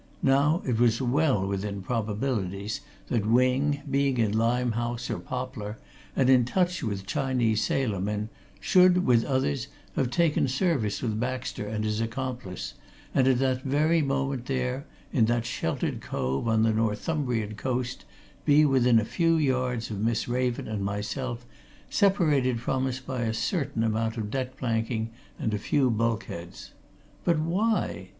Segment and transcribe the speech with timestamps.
[0.23, 5.77] Now it was well within probabilities that Wing, being in Limehouse or Poplar,
[6.15, 8.29] and in touch with Chinese sailor men,
[8.59, 12.73] should, with others, have taken service with Baxter and his accomplice,
[13.13, 18.03] and, at that very moment there, in that sheltered cove on the Northumbrian coast,
[18.43, 21.45] be within a few yards of Miss Raven and myself,
[21.91, 26.71] separated from us by a certain amount of deck planking and a few bulkheads.
[27.23, 28.09] But why?